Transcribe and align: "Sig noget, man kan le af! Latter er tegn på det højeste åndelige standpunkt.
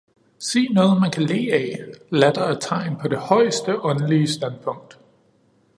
"Sig 0.39 0.69
noget, 0.69 1.01
man 1.01 1.11
kan 1.11 1.23
le 1.23 1.51
af! 1.53 1.79
Latter 2.09 2.41
er 2.41 2.59
tegn 2.59 2.95
på 3.01 3.07
det 3.07 3.19
højeste 3.19 3.81
åndelige 3.81 4.27
standpunkt. 4.27 4.99